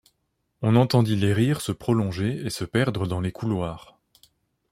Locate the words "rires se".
1.31-1.71